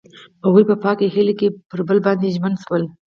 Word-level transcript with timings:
هغوی 0.45 0.63
په 0.69 0.75
پاک 0.83 0.97
هیلې 1.13 1.33
کې 1.39 1.47
پر 1.69 1.79
بل 1.87 1.97
باندې 2.05 2.33
ژمن 2.35 2.53
شول. 2.63 2.83